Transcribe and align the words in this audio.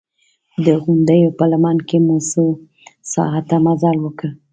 د 0.65 0.67
غونډیو 0.83 1.29
په 1.37 1.45
لمن 1.51 1.77
کې 1.87 1.97
مو 2.05 2.17
څو 2.29 2.43
ساعته 3.13 3.55
مزل 3.65 3.97
وکړ. 4.01 4.29